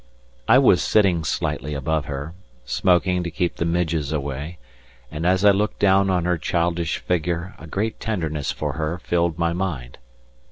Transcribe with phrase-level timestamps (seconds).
[0.47, 2.33] I was sitting slightly above her,
[2.65, 4.57] smoking to keep the midges away,
[5.11, 9.37] and as I looked down on her childish figure a great tenderness for her filled
[9.37, 9.99] my mind.